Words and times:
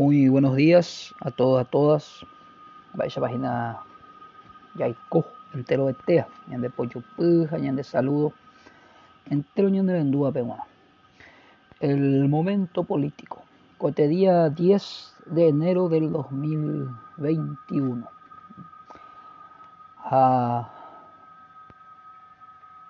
Muy 0.00 0.30
buenos 0.30 0.56
días 0.56 1.14
a 1.20 1.30
todos, 1.30 1.60
a 1.60 1.66
todas. 1.66 2.24
Vaya 2.94 3.20
página 3.20 3.80
Yaico, 4.74 5.26
entero 5.52 5.88
de 5.88 5.92
tea, 5.92 6.26
ñan 6.48 6.62
de 6.62 6.70
pollo 6.70 7.02
puja, 7.16 7.58
de 7.58 7.84
saludo, 7.84 8.32
entero 9.28 9.68
ñan 9.68 9.84
de 9.84 9.92
vendúa 9.92 10.32
peruana. 10.32 10.64
El 11.80 12.30
momento 12.30 12.84
político. 12.84 13.42
Cote 13.76 14.08
día 14.08 14.48
10 14.48 15.16
de 15.26 15.48
enero 15.48 15.90
del 15.90 16.10
2021. 16.10 18.08
A 19.98 20.70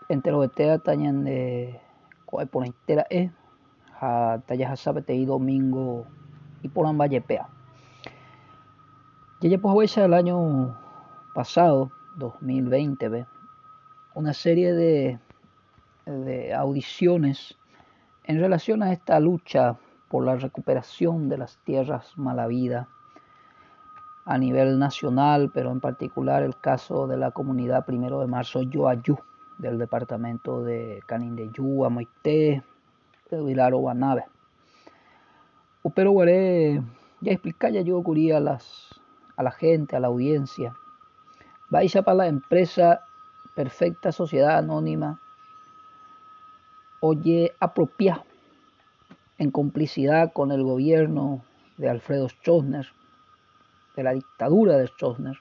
entero 0.08 0.42
de 0.42 0.48
tea, 0.48 0.78
tañan 0.78 1.24
de 1.24 1.80
coe 2.24 2.46
por 2.46 2.64
entera 2.64 3.04
e, 3.10 3.32
a 4.00 4.38
tallas 4.46 4.70
a 4.70 4.76
sabe 4.76 5.02
te 5.02 5.26
domingo 5.26 6.06
y 6.62 6.68
por 6.68 6.86
Ambayepea. 6.86 7.48
Ya 9.40 9.58
pues 9.58 9.96
el 9.96 10.12
año 10.12 10.76
pasado, 11.34 11.90
2020, 12.16 13.08
¿ve? 13.08 13.26
una 14.14 14.34
serie 14.34 14.74
de, 14.74 15.18
de 16.04 16.52
audiciones 16.52 17.56
en 18.24 18.40
relación 18.40 18.82
a 18.82 18.92
esta 18.92 19.18
lucha 19.20 19.76
por 20.08 20.24
la 20.24 20.36
recuperación 20.36 21.28
de 21.28 21.38
las 21.38 21.56
tierras 21.64 22.12
malavidas 22.16 22.86
a 24.24 24.38
nivel 24.38 24.78
nacional, 24.78 25.50
pero 25.52 25.72
en 25.72 25.80
particular 25.80 26.42
el 26.42 26.56
caso 26.56 27.06
de 27.06 27.16
la 27.16 27.30
comunidad 27.30 27.86
primero 27.86 28.20
de 28.20 28.26
marzo 28.26 28.62
Yoayú, 28.62 29.18
del 29.58 29.78
departamento 29.78 30.62
de 30.62 31.02
Canindeyú, 31.06 31.84
Amoité, 31.84 32.62
de 33.30 33.42
Vilaro, 33.42 33.78
Guanave. 33.78 34.24
Pero 35.94 36.12
guaré, 36.12 36.82
ya 37.20 37.32
explicar, 37.32 37.72
ya 37.72 37.80
yo 37.80 37.98
ocurría 37.98 38.36
a, 38.36 38.40
las, 38.40 39.00
a 39.36 39.42
la 39.42 39.50
gente, 39.50 39.96
a 39.96 40.00
la 40.00 40.08
audiencia. 40.08 40.76
Vaya 41.70 42.02
para 42.02 42.16
la 42.18 42.26
empresa 42.26 43.00
Perfecta 43.54 44.12
Sociedad 44.12 44.58
Anónima. 44.58 45.20
Oye, 47.00 47.54
apropia 47.60 48.24
en 49.38 49.50
complicidad 49.50 50.32
con 50.32 50.52
el 50.52 50.62
gobierno 50.62 51.42
de 51.78 51.88
Alfredo 51.88 52.28
Stroessner, 52.28 52.86
de 53.96 54.02
la 54.02 54.12
dictadura 54.12 54.76
de 54.76 54.86
Stroessner, 54.86 55.38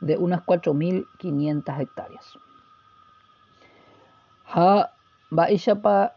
de 0.00 0.16
unas 0.16 0.44
4.500 0.46 1.80
hectáreas. 1.80 2.38
Ha, 4.46 4.90
para 5.82 6.14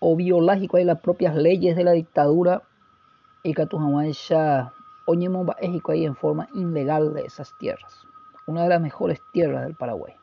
o 0.00 0.16
biológico 0.16 0.78
hay 0.78 0.84
las 0.84 1.00
propias 1.00 1.36
leyes 1.36 1.76
de 1.76 1.84
la 1.84 1.92
dictadura 1.92 2.62
y 3.42 3.54
que 3.54 3.68
oñemos 5.06 5.46
México 5.60 5.92
ahí 5.92 6.04
en 6.04 6.16
forma 6.16 6.48
ilegal 6.54 7.14
de 7.14 7.22
esas 7.22 7.56
tierras, 7.58 8.06
una 8.46 8.64
de 8.64 8.70
las 8.70 8.80
mejores 8.80 9.20
tierras 9.32 9.64
del 9.64 9.76
Paraguay. 9.76 10.14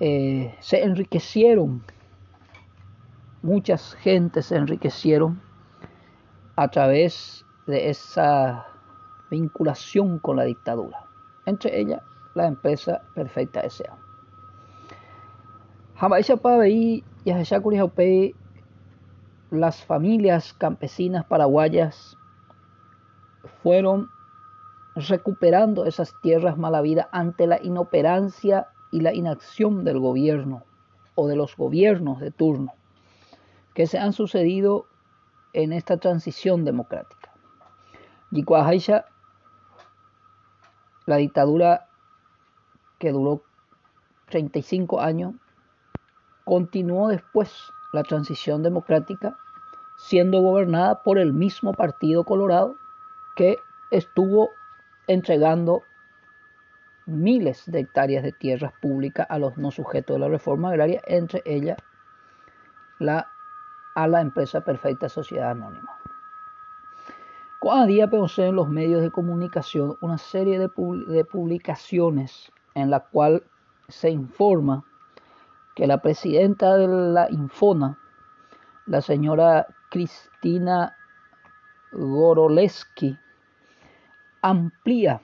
Eh, 0.00 0.54
se 0.60 0.82
enriquecieron, 0.82 1.82
muchas 3.42 3.94
gentes 3.94 4.46
se 4.46 4.56
enriquecieron 4.56 5.40
a 6.56 6.68
través 6.68 7.44
de 7.66 7.90
esa 7.90 8.66
vinculación 9.30 10.18
con 10.18 10.36
la 10.36 10.44
dictadura, 10.44 11.04
entre 11.44 11.78
ellas 11.78 12.02
la 12.34 12.46
empresa 12.46 13.02
Perfecta 13.14 13.60
S.A. 13.60 13.96
Jamás 15.96 16.30
para 16.42 16.62
ahí 16.62 17.02
y 17.26 18.34
las 19.50 19.84
familias 19.84 20.52
campesinas 20.52 21.24
paraguayas 21.24 22.16
fueron 23.62 24.08
recuperando 24.94 25.86
esas 25.86 26.14
tierras 26.22 26.56
malavidas 26.56 27.08
ante 27.10 27.48
la 27.48 27.60
inoperancia 27.60 28.68
y 28.92 29.00
la 29.00 29.12
inacción 29.12 29.82
del 29.82 29.98
gobierno 29.98 30.62
o 31.16 31.26
de 31.26 31.34
los 31.34 31.56
gobiernos 31.56 32.20
de 32.20 32.30
turno 32.30 32.72
que 33.74 33.88
se 33.88 33.98
han 33.98 34.12
sucedido 34.12 34.86
en 35.52 35.72
esta 35.72 35.96
transición 35.96 36.64
democrática. 36.64 37.32
Y 38.30 38.44
la 41.06 41.16
dictadura 41.16 41.88
que 42.98 43.10
duró 43.10 43.42
35 44.28 45.00
años, 45.00 45.34
continuó 46.46 47.08
después 47.08 47.72
la 47.92 48.04
transición 48.04 48.62
democrática 48.62 49.36
siendo 49.96 50.40
gobernada 50.40 51.02
por 51.02 51.18
el 51.18 51.32
mismo 51.32 51.74
Partido 51.74 52.22
Colorado 52.22 52.76
que 53.34 53.58
estuvo 53.90 54.50
entregando 55.08 55.82
miles 57.04 57.64
de 57.66 57.80
hectáreas 57.80 58.22
de 58.22 58.30
tierras 58.30 58.72
públicas 58.80 59.26
a 59.28 59.40
los 59.40 59.58
no 59.58 59.72
sujetos 59.72 60.14
de 60.14 60.20
la 60.20 60.28
reforma 60.28 60.68
agraria, 60.68 61.02
entre 61.08 61.42
ellas 61.44 61.78
la, 63.00 63.28
a 63.96 64.06
la 64.06 64.20
empresa 64.20 64.60
Perfecta 64.60 65.08
Sociedad 65.08 65.50
Anónima. 65.50 65.98
Cada 67.60 67.86
día 67.86 68.08
pensé 68.08 68.46
en 68.46 68.54
los 68.54 68.68
medios 68.68 69.02
de 69.02 69.10
comunicación 69.10 69.96
una 70.00 70.18
serie 70.18 70.60
de 70.60 71.24
publicaciones 71.24 72.52
en 72.74 72.90
la 72.90 73.00
cual 73.00 73.42
se 73.88 74.10
informa 74.10 74.84
que 75.76 75.86
la 75.86 75.98
presidenta 75.98 76.74
de 76.74 76.88
la 76.88 77.30
Infona, 77.30 77.98
la 78.86 79.02
señora 79.02 79.66
Cristina 79.90 80.96
Goroleski, 81.92 83.16
amplía 84.40 85.20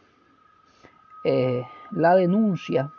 eh, 1.24 1.64
la 1.90 2.14
denuncia 2.14 2.92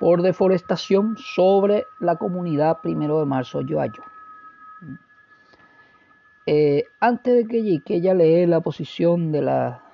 por 0.00 0.22
deforestación 0.22 1.16
sobre 1.18 1.86
la 2.00 2.16
comunidad 2.16 2.80
primero 2.80 3.20
de 3.20 3.26
marzo 3.26 3.60
Yoayo. 3.60 4.02
Eh, 6.46 6.84
antes 7.00 7.46
de 7.46 7.82
que, 7.84 7.94
ella 7.96 8.14
lee 8.14 8.46
la 8.46 8.60
posición 8.60 9.30
de 9.30 9.42
la 9.42 9.84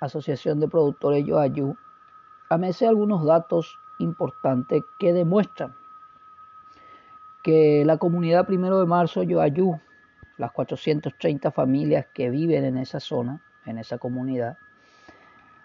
Asociación 0.00 0.60
de 0.60 0.68
Productores 0.68 1.24
Yoayu, 1.24 1.74
amese 2.50 2.86
algunos 2.86 3.24
datos 3.24 3.78
importante 3.98 4.84
que 4.98 5.12
demuestra 5.12 5.74
que 7.42 7.84
la 7.84 7.98
comunidad 7.98 8.46
primero 8.46 8.78
de 8.78 8.86
marzo 8.86 9.22
Yoayú, 9.22 9.80
las 10.36 10.52
430 10.52 11.50
familias 11.50 12.06
que 12.14 12.30
viven 12.30 12.64
en 12.64 12.78
esa 12.78 13.00
zona, 13.00 13.42
en 13.66 13.78
esa 13.78 13.98
comunidad, 13.98 14.56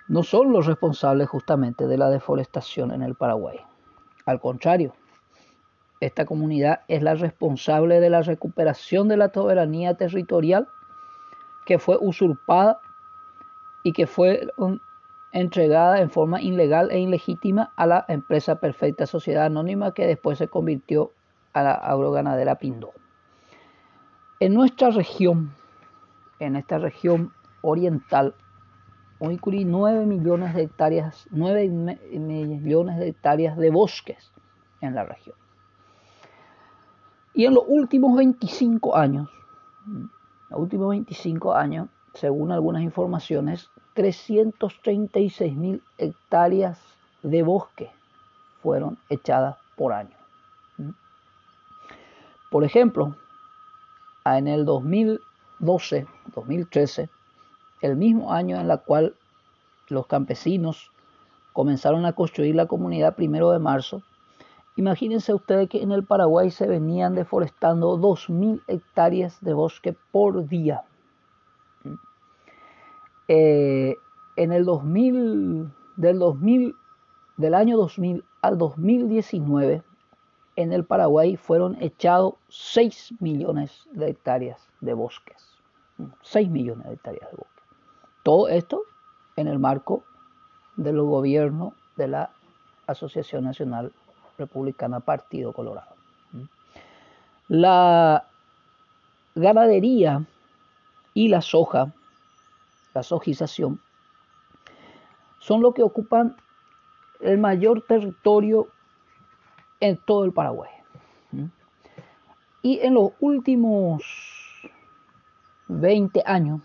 no 0.08 0.24
son 0.24 0.52
los 0.52 0.66
responsables 0.66 1.30
justamente 1.30 1.88
de 1.88 1.98
la 1.98 2.10
deforestación 2.10 2.92
en 2.92 3.02
el 3.02 3.16
Paraguay. 3.16 3.60
Al 4.26 4.40
contrario, 4.40 4.94
esta 6.00 6.26
comunidad 6.26 6.82
es 6.88 7.02
la 7.02 7.16
responsable 7.16 8.00
de 8.00 8.10
la 8.10 8.22
recuperación 8.22 9.08
de 9.08 9.18
la 9.18 9.32
soberanía 9.34 9.96
territorial 9.96 10.68
que 11.66 11.80
fue 11.80 11.98
usurpada 12.00 12.80
y 13.84 13.94
que 13.94 14.06
fue 14.08 14.48
entregada 15.34 16.00
en 16.00 16.12
forma 16.12 16.42
ilegal 16.42 16.92
e 16.92 17.00
ilegítima 17.00 17.74
a 17.76 17.88
la 17.88 18.06
empresa 18.08 18.60
Perfecta 18.60 19.08
Sociedad 19.08 19.46
Anónima 19.46 19.94
que 19.94 20.06
después 20.06 20.38
se 20.38 20.48
convirtió 20.48 21.12
a 21.54 21.64
la 21.64 21.74
agroganadera 21.74 22.56
Pindó. 22.56 22.92
En 24.40 24.54
nuestra 24.54 24.92
región, 24.92 25.52
en 26.40 26.56
esta 26.56 26.78
región 26.78 27.34
oriental, 27.62 28.36
hoy 29.20 29.40
9 29.44 30.06
millones 30.06 30.54
de 30.54 30.64
hectáreas, 30.64 31.28
9 31.32 31.70
millones 31.70 33.00
de 33.00 33.08
hectáreas 33.08 33.58
de 33.58 33.72
bosques 33.72 34.32
en 34.82 34.94
la 34.94 35.04
región. 35.04 35.36
Y 37.34 37.46
en 37.46 37.56
los 37.56 37.64
últimos 37.68 38.16
25 38.16 38.96
años, 38.96 39.30
los 40.50 40.60
últimos 40.60 40.90
25 40.90 41.56
años, 41.56 41.88
según 42.14 42.52
algunas 42.52 42.84
informaciones, 42.84 43.72
336 43.94 45.56
mil 45.56 45.84
hectáreas 45.98 46.80
de 47.22 47.44
bosque 47.44 47.92
fueron 48.62 48.98
echadas 49.10 49.58
por 49.76 49.94
año. 49.94 50.16
Por 52.50 52.64
ejemplo, 52.64 53.16
en 54.26 54.48
el 54.48 54.66
2012, 54.66 56.08
2013, 56.36 57.10
el 57.82 57.98
mismo 57.98 58.32
año 58.32 58.60
en 58.60 58.70
el 58.70 58.80
cual 58.80 59.16
los 59.90 60.08
campesinos 60.08 60.92
comenzaron 61.52 62.06
a 62.06 62.14
construir 62.14 62.56
la 62.56 62.68
comunidad 62.68 63.16
primero 63.16 63.52
de 63.52 63.60
marzo, 63.60 64.02
imagínense 64.76 65.34
ustedes 65.34 65.70
que 65.70 65.82
en 65.82 65.92
el 65.92 66.04
Paraguay 66.04 66.52
se 66.52 66.68
venían 66.68 67.16
deforestando 67.16 67.98
2.000 67.98 68.62
hectáreas 68.68 69.40
de 69.42 69.54
bosque 69.54 69.96
por 70.12 70.48
día. 70.48 70.84
Eh, 73.28 73.98
en 74.36 74.52
el 74.52 74.66
2000, 74.66 75.72
del 75.96 76.20
2000, 76.20 76.76
del 77.38 77.54
año 77.54 77.78
2000 77.78 78.24
al 78.42 78.58
2019, 78.58 79.84
en 80.56 80.74
el 80.74 80.86
Paraguay 80.86 81.36
fueron 81.36 81.82
echados 81.82 82.36
6 82.50 83.16
millones 83.20 83.88
de 83.92 84.10
hectáreas 84.10 84.70
de 84.82 84.94
bosques. 84.94 85.44
6 86.22 86.50
millones 86.50 86.86
de 86.88 86.94
hectáreas 86.94 87.30
de 87.32 87.38
bosques. 87.38 87.64
Todo 88.24 88.48
esto 88.48 88.84
en 89.36 89.48
el 89.48 89.60
marco 89.60 90.04
del 90.76 91.02
gobierno 91.02 91.74
de 91.96 92.08
la 92.08 92.32
Asociación 92.88 93.44
Nacional 93.44 93.92
Republicana 94.38 95.00
Partido 95.00 95.54
Colorado. 95.54 95.94
La 97.48 98.28
ganadería 99.36 100.26
y 101.14 101.28
la 101.28 101.42
soja, 101.42 101.94
la 102.94 103.04
sojización, 103.04 103.80
son 105.40 105.62
lo 105.62 105.74
que 105.74 105.84
ocupan 105.84 106.36
el 107.20 107.38
mayor 107.38 107.82
territorio 107.82 108.70
en 109.80 109.98
todo 109.98 110.26
el 110.26 110.34
Paraguay. 110.34 110.72
Y 112.62 112.80
en 112.80 112.94
los 112.94 113.12
últimos 113.20 114.04
20 115.68 116.24
años, 116.26 116.62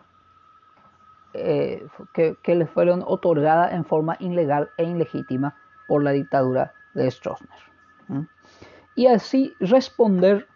eh, 1.34 1.86
que, 2.14 2.56
le 2.56 2.66
fueron 2.66 3.04
otorgadas 3.06 3.74
en 3.74 3.84
forma 3.84 4.16
ilegal 4.20 4.70
e 4.78 4.86
ilegítima 4.86 5.58
por 5.90 6.04
la 6.04 6.12
dictadura 6.12 6.72
de 6.94 7.12
Stroessner. 7.12 7.60
Y 8.98 9.08
así 9.08 9.54
responder 9.60 10.48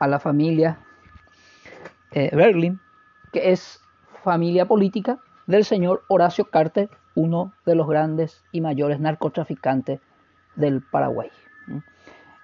a 0.00 0.08
la 0.08 0.18
familia 0.18 0.78
eh, 2.10 2.34
Berlin 2.34 2.80
que 3.32 3.52
es 3.52 3.82
familia 4.24 4.64
política 4.64 5.18
del 5.46 5.62
señor 5.62 6.02
Horacio 6.08 6.46
Carter, 6.46 6.88
uno 7.14 7.52
de 7.66 7.74
los 7.74 7.86
grandes 7.86 8.42
y 8.50 8.62
mayores 8.62 8.98
narcotraficantes 8.98 10.00
del 10.54 10.80
Paraguay. 10.80 11.30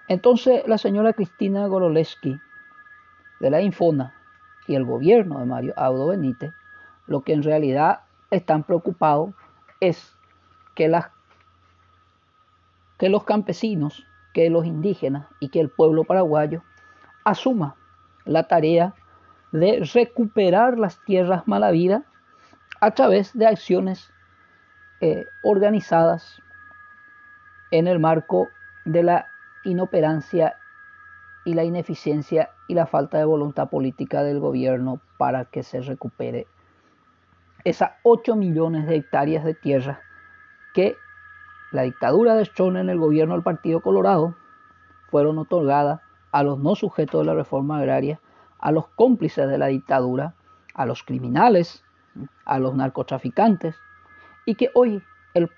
Entonces 0.07 0.67
la 0.67 0.77
señora 0.77 1.13
Cristina 1.13 1.65
Goroleski 1.65 2.39
de 3.39 3.49
la 3.49 3.61
Infona 3.61 4.13
y 4.67 4.75
el 4.75 4.85
gobierno 4.85 5.39
de 5.39 5.45
Mario 5.45 5.73
Audo 5.77 6.09
Benítez, 6.09 6.51
lo 7.07 7.23
que 7.23 7.33
en 7.33 7.41
realidad 7.41 8.01
están 8.29 8.61
preocupados 8.61 9.31
es 9.79 10.15
que, 10.75 10.89
las, 10.89 11.07
que 12.99 13.09
los 13.09 13.23
campesinos, 13.23 14.05
que 14.33 14.49
los 14.49 14.65
indígenas 14.65 15.27
y 15.39 15.49
que 15.49 15.59
el 15.59 15.69
pueblo 15.69 16.03
paraguayo 16.03 16.63
asuma 17.23 17.75
la 18.25 18.47
tarea 18.47 18.93
de 19.51 19.87
recuperar 19.93 20.79
las 20.79 20.99
tierras 21.05 21.47
malavidas 21.47 22.03
a 22.81 22.91
través 22.91 23.37
de 23.37 23.45
acciones 23.45 24.11
eh, 24.99 25.25
organizadas 25.43 26.41
en 27.71 27.87
el 27.87 27.99
marco 27.99 28.47
de 28.85 29.03
la 29.03 29.27
inoperancia 29.63 30.57
y 31.45 31.53
la 31.53 31.63
ineficiencia 31.63 32.49
y 32.67 32.73
la 32.73 32.85
falta 32.85 33.17
de 33.17 33.25
voluntad 33.25 33.69
política 33.69 34.23
del 34.23 34.39
gobierno 34.39 35.01
para 35.17 35.45
que 35.45 35.63
se 35.63 35.81
recupere 35.81 36.47
esas 37.63 37.91
8 38.03 38.35
millones 38.35 38.87
de 38.87 38.95
hectáreas 38.95 39.43
de 39.43 39.53
tierra 39.53 40.01
que 40.73 40.95
la 41.73 41.81
dictadura 41.81 42.35
de 42.35 42.45
Strone 42.45 42.79
en 42.79 42.89
el 42.89 42.99
gobierno 42.99 43.33
del 43.33 43.43
Partido 43.43 43.81
Colorado 43.81 44.35
fueron 45.09 45.39
otorgadas 45.39 46.01
a 46.31 46.43
los 46.43 46.59
no 46.59 46.75
sujetos 46.75 47.21
de 47.21 47.25
la 47.25 47.33
reforma 47.33 47.79
agraria 47.79 48.21
a 48.59 48.71
los 48.71 48.87
cómplices 48.89 49.49
de 49.49 49.57
la 49.57 49.67
dictadura, 49.67 50.35
a 50.75 50.85
los 50.85 51.03
criminales, 51.03 51.83
a 52.45 52.59
los 52.59 52.75
narcotraficantes, 52.75 53.75
y 54.45 54.55
que 54.55 54.69
hoy 54.75 55.01
el 55.33 55.49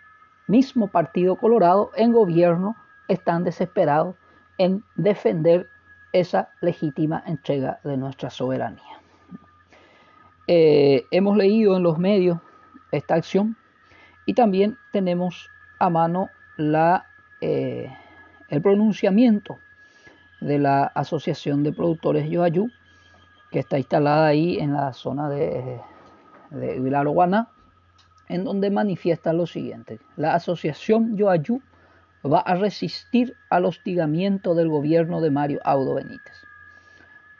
mismo 0.47 0.87
Partido 0.87 1.35
Colorado 1.35 1.91
en 1.95 2.13
gobierno 2.13 2.75
están 3.09 3.43
desesperados 3.43 4.15
en 4.57 4.83
defender 4.95 5.67
esa 6.13 6.49
legítima 6.61 7.21
entrega 7.27 7.79
de 7.83 7.97
nuestra 7.97 8.29
soberanía. 8.29 9.01
Eh, 10.47 11.05
hemos 11.11 11.35
leído 11.35 11.75
en 11.75 11.83
los 11.83 11.97
medios 11.97 12.39
esta 12.91 13.15
acción 13.15 13.57
y 14.25 14.33
también 14.33 14.77
tenemos 14.93 15.49
a 15.79 15.89
mano 15.89 16.29
la, 16.57 17.07
eh, 17.41 17.89
el 18.49 18.61
pronunciamiento 18.61 19.57
de 20.41 20.59
la 20.59 20.83
Asociación 20.83 21.63
de 21.63 21.73
Productores 21.73 22.29
Yoayú, 22.29 22.69
que 23.51 23.59
está 23.59 23.77
instalada 23.77 24.27
ahí 24.27 24.57
en 24.59 24.73
la 24.73 24.93
zona 24.93 25.29
de, 25.29 25.79
de 26.51 26.75
en 28.27 28.43
donde 28.43 28.69
manifiesta 28.69 29.33
lo 29.33 29.45
siguiente. 29.45 29.99
La 30.15 30.33
asociación 30.33 31.15
Yoayú 31.15 31.61
va 32.25 32.39
a 32.39 32.55
resistir 32.55 33.35
al 33.49 33.65
hostigamiento 33.65 34.55
del 34.55 34.69
gobierno 34.69 35.21
de 35.21 35.31
Mario 35.31 35.59
Audo 35.63 35.95
Benítez. 35.95 36.35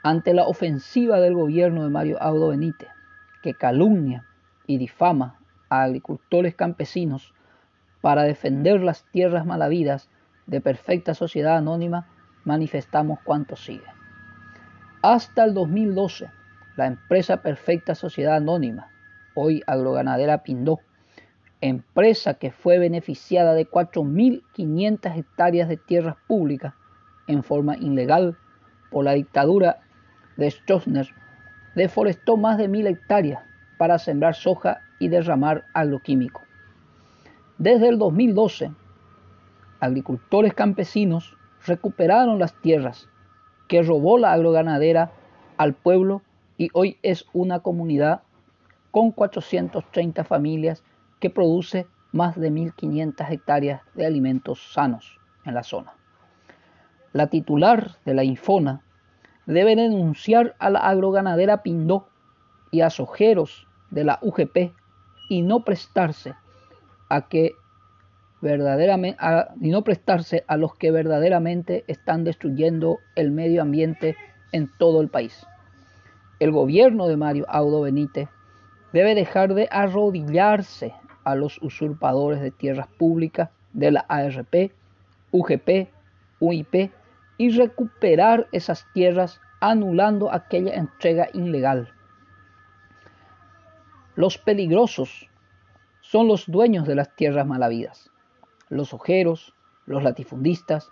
Ante 0.03 0.33
la 0.33 0.43
ofensiva 0.43 1.19
del 1.19 1.33
gobierno 1.33 1.83
de 1.83 1.89
Mario 1.89 2.21
Audo 2.21 2.49
Benítez, 2.49 2.89
que 3.41 3.55
calumnia 3.55 4.25
y 4.67 4.77
difama 4.77 5.39
a 5.69 5.83
agricultores 5.83 6.55
campesinos 6.55 7.34
para 8.05 8.21
defender 8.21 8.81
las 8.81 9.03
tierras 9.05 9.47
malavidas 9.47 10.11
de 10.45 10.61
perfecta 10.61 11.15
sociedad 11.15 11.57
anónima, 11.57 12.05
manifestamos 12.43 13.17
cuanto 13.21 13.55
sigue. 13.55 13.87
Hasta 15.01 15.43
el 15.43 15.55
2012, 15.55 16.29
la 16.75 16.85
empresa 16.85 17.41
Perfecta 17.41 17.95
Sociedad 17.95 18.35
Anónima, 18.35 18.91
hoy 19.33 19.63
agroganadera 19.65 20.43
Pindó, 20.43 20.81
empresa 21.61 22.35
que 22.35 22.51
fue 22.51 22.77
beneficiada 22.77 23.55
de 23.55 23.67
4.500 23.67 25.17
hectáreas 25.17 25.67
de 25.67 25.77
tierras 25.77 26.17
públicas 26.27 26.75
en 27.25 27.41
forma 27.41 27.75
ilegal 27.75 28.37
por 28.91 29.03
la 29.05 29.13
dictadura 29.13 29.79
de 30.37 30.51
Stroessner, 30.51 31.07
deforestó 31.73 32.37
más 32.37 32.59
de 32.59 32.69
1.000 32.69 32.87
hectáreas 32.87 33.41
para 33.79 33.97
sembrar 33.97 34.35
soja 34.35 34.81
y 34.99 35.07
derramar 35.07 35.65
agroquímico. 35.73 36.44
Desde 37.57 37.87
el 37.87 37.97
2012, 37.97 38.73
agricultores 39.79 40.53
campesinos 40.53 41.37
recuperaron 41.65 42.37
las 42.37 42.53
tierras 42.61 43.07
que 43.69 43.81
robó 43.81 44.17
la 44.17 44.33
agroganadera 44.33 45.13
al 45.55 45.73
pueblo 45.73 46.21
y 46.57 46.67
hoy 46.73 46.97
es 47.01 47.25
una 47.31 47.61
comunidad 47.61 48.23
con 48.91 49.11
430 49.11 50.25
familias 50.25 50.83
que 51.21 51.29
produce 51.29 51.87
más 52.11 52.37
de 52.37 52.51
1.500 52.51 53.31
hectáreas 53.31 53.81
de 53.93 54.05
alimentos 54.05 54.73
sanos 54.73 55.17
en 55.45 55.53
la 55.53 55.63
zona. 55.63 55.93
La 57.13 57.27
titular 57.27 57.91
de 58.03 58.15
la 58.15 58.25
Infona 58.25 58.81
debe 59.45 59.77
denunciar 59.77 60.55
a 60.59 60.69
la 60.69 60.79
agroganadera 60.79 61.63
Pindó 61.63 62.09
y 62.71 62.81
a 62.81 62.89
sojeros 62.89 63.65
de 63.91 64.03
la 64.03 64.19
UGP 64.21 64.73
y 65.29 65.41
no 65.41 65.63
prestarse 65.63 66.35
a 67.09 67.27
que 67.27 67.53
verdaderamente 68.41 69.17
y 69.59 69.69
no 69.69 69.83
prestarse 69.83 70.43
a 70.47 70.57
los 70.57 70.75
que 70.75 70.91
verdaderamente 70.91 71.83
están 71.87 72.23
destruyendo 72.23 72.99
el 73.15 73.31
medio 73.31 73.61
ambiente 73.61 74.15
en 74.51 74.69
todo 74.77 75.01
el 75.01 75.09
país. 75.09 75.45
El 76.39 76.51
gobierno 76.51 77.07
de 77.07 77.17
Mario 77.17 77.45
Audo 77.47 77.81
Benítez 77.81 78.29
debe 78.93 79.15
dejar 79.15 79.53
de 79.53 79.67
arrodillarse 79.71 80.93
a 81.23 81.35
los 81.35 81.61
usurpadores 81.61 82.41
de 82.41 82.51
tierras 82.51 82.87
públicas 82.87 83.49
de 83.73 83.91
la 83.91 84.05
ARP, 84.07 84.71
UGP, 85.31 85.89
UIP 86.39 86.91
y 87.37 87.49
recuperar 87.49 88.47
esas 88.51 88.85
tierras 88.93 89.41
anulando 89.59 90.31
aquella 90.31 90.75
entrega 90.75 91.27
ilegal. 91.33 91.89
Los 94.15 94.37
peligrosos 94.37 95.29
son 96.15 96.29
los 96.29 96.49
dueños 96.49 96.87
de 96.87 96.95
las 96.95 97.13
tierras 97.17 97.45
malavidas, 97.45 98.09
los 98.69 98.93
ojeros, 98.93 99.53
los 99.85 100.01
latifundistas 100.01 100.89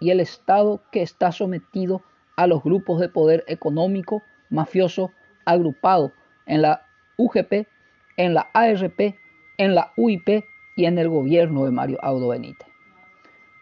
y 0.00 0.08
el 0.08 0.18
Estado 0.18 0.80
que 0.90 1.02
está 1.02 1.30
sometido 1.30 2.00
a 2.36 2.46
los 2.46 2.62
grupos 2.62 2.98
de 2.98 3.10
poder 3.10 3.44
económico 3.48 4.22
mafioso 4.48 5.10
agrupado 5.44 6.12
en 6.46 6.62
la 6.62 6.86
UGP, 7.18 7.68
en 8.16 8.32
la 8.32 8.48
ARP, 8.54 9.14
en 9.58 9.74
la 9.74 9.92
UIP 9.98 10.42
y 10.76 10.86
en 10.86 10.96
el 10.96 11.10
gobierno 11.10 11.66
de 11.66 11.70
Mario 11.70 11.98
Audo 12.00 12.28
Benítez. 12.28 12.68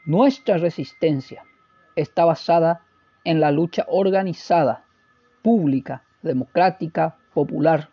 Nuestra 0.05 0.59
resistencia 0.59 1.43
está 1.97 2.25
basada 2.25 2.85
en 3.25 3.40
la 3.40 3.50
lucha 3.50 3.85
organizada, 3.88 4.85
pública, 5.43 6.05
democrática, 6.23 7.17
popular. 7.35 7.90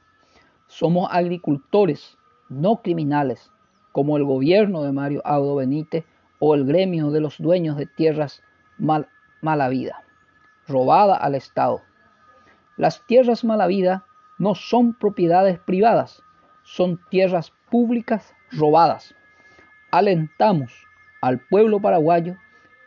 Somos 0.68 1.10
agricultores, 1.12 2.17
no 2.50 2.82
criminales, 2.82 3.52
como 3.92 4.18
el 4.18 4.24
gobierno 4.24 4.84
de 4.84 4.92
Mario 4.92 5.22
Audo 5.26 5.56
Benítez 5.56 6.06
o 6.40 6.56
el 6.56 6.66
gremio 6.66 7.12
de 7.12 7.22
los 7.22 7.38
dueños 7.40 7.78
de 7.78 7.86
tierras 7.86 8.42
mal, 8.78 9.08
robada 10.68 11.16
al 11.16 11.36
Estado. 11.36 11.82
Las 12.76 13.06
tierras 13.08 13.44
mala 13.44 13.68
vida 13.68 14.06
no 14.38 14.56
son 14.56 14.94
propiedades 14.94 15.60
privadas, 15.60 16.22
son 16.64 17.00
tierras 17.10 17.54
públicas 17.72 18.34
robadas. 18.52 19.16
Alentamos 19.92 20.74
al 21.22 21.40
pueblo 21.40 21.80
paraguayo 21.80 22.36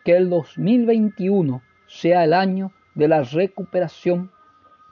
que 0.04 0.16
el 0.16 0.30
2021 0.30 1.62
sea 1.86 2.24
el 2.24 2.34
año 2.34 2.72
de 2.94 3.08
la 3.08 3.22
recuperación 3.22 4.30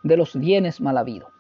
de 0.02 0.16
los 0.16 0.36
bienes 0.36 0.80
mal 0.80 0.98
habidos. 0.98 1.30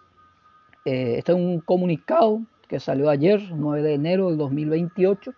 Eh, 0.84 1.16
este 1.18 1.32
es 1.32 1.38
un 1.38 1.60
comunicado 1.60 2.42
que 2.68 2.80
salió 2.80 3.08
ayer, 3.08 3.42
9 3.50 3.82
de 3.82 3.94
enero 3.94 4.28
del 4.28 4.38
2028, 4.38 5.32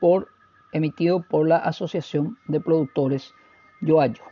por, 0.00 0.28
emitido 0.72 1.22
por 1.22 1.46
la 1.46 1.58
Asociación 1.58 2.38
de 2.46 2.60
Productores 2.60 3.34
Yoayo. 3.80 4.22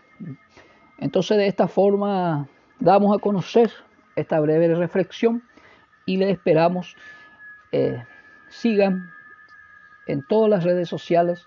Entonces, 0.99 1.37
de 1.37 1.47
esta 1.47 1.69
forma, 1.69 2.49
damos 2.79 3.17
a 3.17 3.21
conocer 3.21 3.71
esta 4.17 4.39
breve 4.41 4.75
reflexión 4.75 5.43
y 6.07 6.17
les 6.17 6.31
esperamos 6.31 6.97
eh, 7.73 8.03
sigan 8.49 9.11
en 10.07 10.25
todas 10.27 10.51
las 10.51 10.65
redes 10.65 10.89
sociales, 10.89 11.47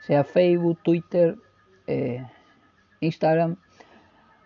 sea 0.00 0.24
Facebook, 0.24 0.78
Twitter, 0.82 1.36
eh, 1.86 2.24
Instagram, 3.00 3.56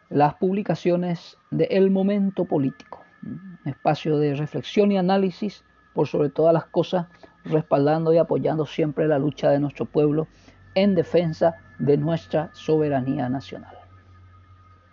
las 0.09 0.35
publicaciones 0.35 1.37
de 1.51 1.65
El 1.65 1.91
Momento 1.91 2.45
Político, 2.45 3.05
un 3.23 3.59
espacio 3.67 4.19
de 4.19 4.35
reflexión 4.35 4.91
y 4.91 4.99
análisis 4.99 5.65
por 5.99 6.07
sobre 6.07 6.29
todas 6.29 6.55
las 6.55 6.67
cosas, 6.67 7.07
respaldando 7.45 8.13
y 8.13 8.19
apoyando 8.19 8.67
siempre 8.67 9.09
la 9.09 9.19
lucha 9.19 9.51
de 9.51 9.59
nuestro 9.59 9.85
pueblo 9.85 10.29
en 10.77 10.95
defensa 10.95 11.57
de 11.81 11.97
nuestra 11.97 12.51
soberanía 12.53 13.29
nacional. 13.29 13.78